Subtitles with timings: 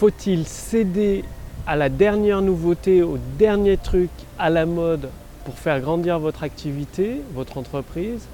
[0.00, 1.24] Faut-il céder
[1.66, 5.10] à la dernière nouveauté, au dernier truc à la mode
[5.44, 8.26] pour faire grandir votre activité, votre entreprise?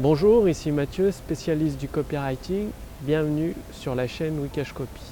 [0.00, 2.68] Bonjour, ici Mathieu, spécialiste du copywriting.
[3.02, 5.02] Bienvenue sur la chaîne Wikash Copy.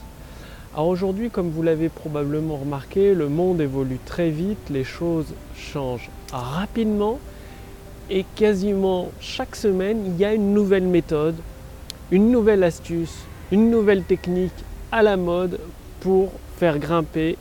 [0.72, 6.08] Alors aujourd'hui, comme vous l'avez probablement remarqué, le monde évolue très vite, les choses changent
[6.32, 7.18] rapidement
[8.08, 11.36] et quasiment chaque semaine, il y a une nouvelle méthode,
[12.10, 13.18] une nouvelle astuce,
[13.52, 15.60] une nouvelle technique à la mode
[16.00, 17.36] pour faire grimper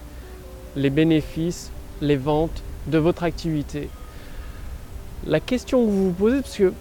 [0.75, 1.71] les bénéfices,
[2.01, 3.89] les ventes de votre activité.
[5.25, 6.73] La question que vous vous posez, parce que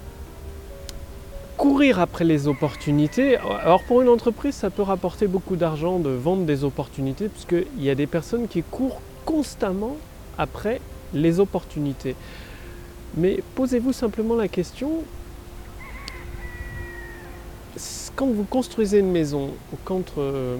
[1.58, 3.36] courir après les opportunités.
[3.36, 7.90] Alors pour une entreprise, ça peut rapporter beaucoup d'argent de vendre des opportunités, puisqu'il y
[7.90, 9.96] a des personnes qui courent constamment
[10.38, 10.80] après
[11.12, 12.14] les opportunités.
[13.16, 15.02] Mais posez-vous simplement la question,
[18.14, 20.56] quand vous construisez une maison, ou quand euh,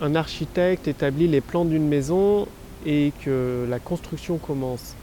[0.00, 2.46] un architecte établit les plans d'une maison
[2.86, 4.94] et que la construction commence,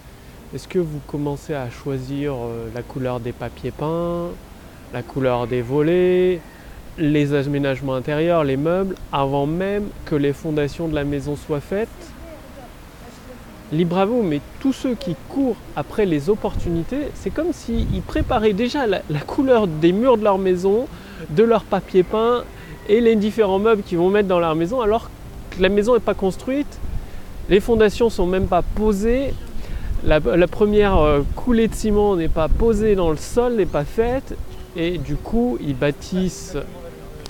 [0.53, 4.29] est-ce que vous commencez à choisir euh, la couleur des papiers peints,
[4.93, 6.39] la couleur des volets,
[6.97, 11.89] les aménagements intérieurs, les meubles, avant même que les fondations de la maison soient faites?
[13.73, 18.53] Libre à vous, mais tous ceux qui courent après les opportunités, c'est comme s'ils préparaient
[18.53, 20.87] déjà la, couleur des murs de leur maison,
[21.31, 22.43] de leur papier peint
[22.87, 25.09] et les différents meubles qu'ils vont mettre dans leur maison, alors
[25.51, 26.79] que la maison n'est pas construite,
[27.49, 29.33] les fondations sont même pas posées,
[30.03, 34.35] la, première euh, coulée de ciment n'est pas posée dans le sol, n'est pas faite,
[34.75, 36.57] et du coup ils bâtissent,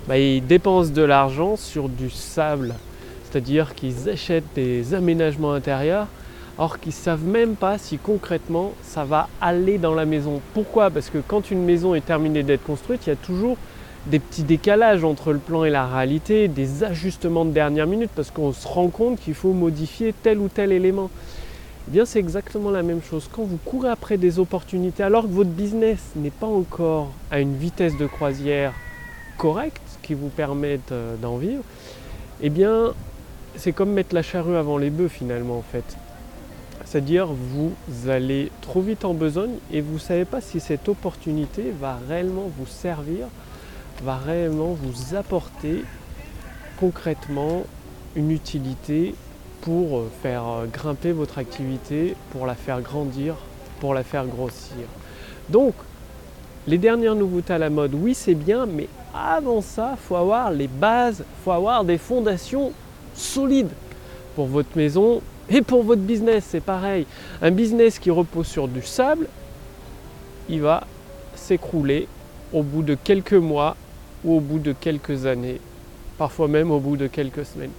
[0.07, 2.75] bah, ils dépensent de l'argent sur du sable,
[3.23, 6.07] c'est-à-dire qu'ils achètent des aménagements intérieurs
[6.57, 10.41] alors qu'ils savent même pas si concrètement ça va aller dans la maison.
[10.53, 10.89] Pourquoi?
[10.89, 13.57] Parce que quand une maison est terminée d'être construite, il y a toujours
[14.07, 18.31] des petits décalages entre le plan et la réalité, des ajustements de dernière minute, parce
[18.31, 21.09] qu'on se rend compte qu'il faut modifier tel ou tel élément.
[21.87, 23.29] Eh bien, c'est exactement la même chose.
[23.31, 27.55] Quand vous courez après des opportunités, alors que votre business n'est pas encore à une
[27.55, 28.73] vitesse de croisière
[29.37, 31.63] correcte qui vous permette euh, d'en vivre,
[32.41, 32.93] eh bien,
[33.57, 35.97] c'est comme mettre la charrue avant les bœufs finalement en fait.
[36.83, 37.73] C'est-à-dire vous
[38.07, 42.49] allez trop vite en besogne et vous ne savez pas si cette opportunité va réellement
[42.57, 43.27] vous servir,
[44.03, 45.83] va réellement vous apporter
[46.79, 47.63] concrètement
[48.15, 49.15] une utilité
[49.61, 53.35] pour euh, faire euh, grimper votre activité, pour la faire grandir,
[53.79, 54.85] pour la faire grossir.
[55.49, 55.73] Donc,
[56.67, 60.51] les dernières nouveautés à la mode, oui, c'est bien, mais avant ça, il faut avoir
[60.51, 62.71] les bases, il faut avoir des fondations
[63.13, 63.71] solides
[64.35, 66.45] pour votre maison et pour votre business.
[66.49, 67.05] C'est pareil.
[67.41, 69.27] Un business qui repose sur du sable,
[70.49, 70.85] il va
[71.35, 72.07] s'écrouler
[72.53, 73.75] au bout de quelques mois
[74.25, 75.59] au bout de quelques années,
[76.17, 77.71] parfois même au bout de quelques semaines.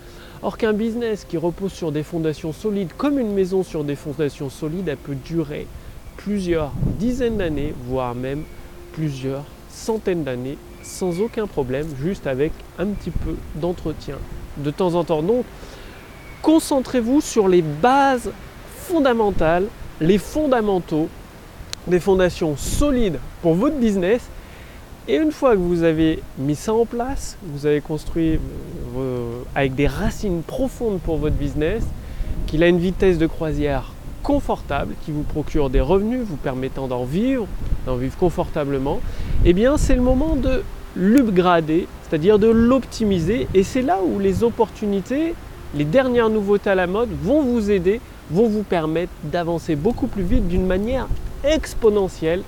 [0.43, 4.51] Or qu'un business qui repose sur des fondations solides, comme une maison sur des fondations
[4.51, 5.67] solides, elle peut durer
[6.17, 8.43] plusieurs dizaines d'années, voire même
[8.93, 14.17] plusieurs centaines d'années, sans aucun problème, juste avec un petit peu d'entretien
[14.59, 15.23] de temps en temps.
[15.23, 15.45] Donc,
[16.43, 18.31] concentrez-vous sur les bases
[18.77, 19.67] fondamentales,
[20.01, 21.09] les fondamentaux,
[21.87, 24.23] des fondations solides pour votre business
[25.09, 28.41] et une fois que vous avez mis ça en place, vous avez construit
[28.97, 31.85] euh, avec des racines profondes pour votre business,
[32.47, 37.05] qu'il a une vitesse de croisière confortable, qui vous procure des revenus, vous permettant d'en
[37.05, 37.47] vivre,
[37.87, 39.01] d'en vivre confortablement,
[39.45, 40.63] eh bien c'est le moment de
[40.97, 43.47] l'upgrader, c'est-à-dire de l'optimiser.
[43.55, 45.35] Et c'est là où les opportunités,
[45.77, 48.01] les dernières nouveautés à la mode vont vous aider,
[48.33, 51.07] vont vous permettre d'avancer beaucoup plus vite d'une manière
[51.45, 52.43] exponentielle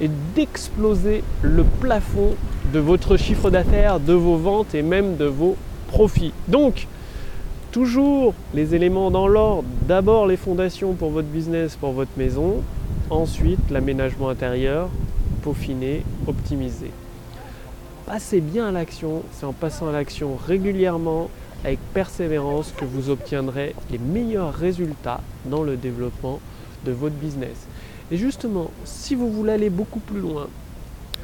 [0.00, 2.34] et d'exploser le plafond
[2.72, 5.56] de votre chiffre d'affaires, de vos ventes et même de vos
[5.88, 6.32] profits.
[6.48, 6.86] Donc,
[7.70, 9.68] toujours les éléments dans l'ordre.
[9.86, 12.62] D'abord les fondations pour votre business, pour votre maison.
[13.10, 14.88] Ensuite, l'aménagement intérieur,
[15.42, 16.90] peaufiner, optimiser.
[18.06, 19.22] Passez bien à l'action.
[19.32, 21.30] C'est en passant à l'action régulièrement,
[21.64, 26.40] avec persévérance, que vous obtiendrez les meilleurs résultats dans le développement
[26.84, 27.66] de votre business.
[28.14, 30.46] Et justement, si vous voulez aller beaucoup plus loin,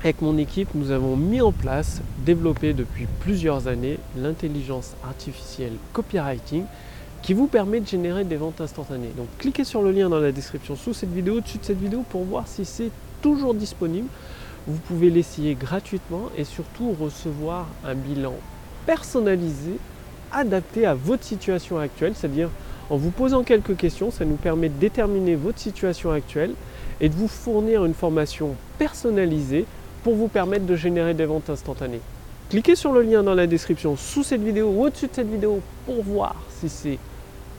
[0.02, 6.64] avec mon équipe, nous avons mis en place, développé depuis plusieurs années, l'intelligence artificielle copywriting
[7.22, 9.12] qui vous permet de générer des ventes instantanées.
[9.16, 12.04] Donc cliquez sur le lien dans la description sous cette vidéo, au-dessus de cette vidéo
[12.10, 12.90] pour voir si c'est
[13.22, 14.08] toujours disponible.
[14.66, 18.34] Vous pouvez l'essayer gratuitement et surtout recevoir un bilan
[18.84, 19.78] personnalisé,
[20.32, 22.50] adapté à votre situation actuelle, c'est-à-dire
[22.90, 26.54] en vous posant quelques questions, ça nous permet de déterminer votre situation actuelle
[27.00, 29.64] et de vous fournir une formation personnalisée
[30.02, 32.00] pour vous permettre de générer des ventes instantanées.
[32.48, 35.60] Cliquez sur le lien dans la description sous cette vidéo ou au-dessus de cette vidéo
[35.86, 36.98] pour voir si c'est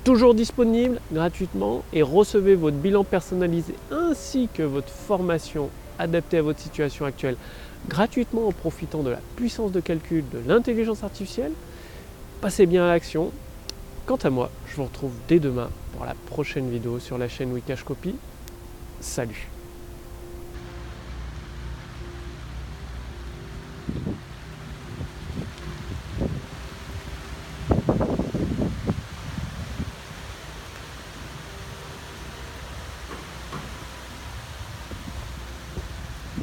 [0.03, 6.59] toujours disponible gratuitement et recevez votre bilan personnalisé ainsi que votre formation adaptée à votre
[6.59, 7.37] situation actuelle
[7.87, 11.53] gratuitement en profitant de la puissance de calcul de l'intelligence artificielle.
[12.41, 13.31] Passez bien à l'action.
[14.05, 17.53] Quant à moi, je vous retrouve dès demain pour la prochaine vidéo sur la chaîne
[17.53, 18.15] Wikash Copy.
[19.01, 19.35] Salut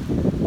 [0.09, 0.38] Thank.